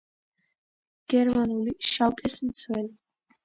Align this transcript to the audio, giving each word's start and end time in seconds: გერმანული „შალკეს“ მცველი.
გერმანული 1.15 1.77
„შალკეს“ 1.93 2.41
მცველი. 2.51 2.95